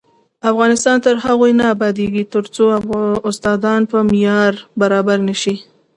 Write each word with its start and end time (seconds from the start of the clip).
افغانستان 0.51 0.97
تر 1.05 1.15
هغو 1.25 1.47
نه 1.59 1.65
ابادیږي، 1.75 2.23
ترڅو 2.33 2.65
استادان 3.29 3.81
په 3.91 3.97
معیار 4.09 4.53
برابر 4.81 5.17
نشي. 5.27 5.55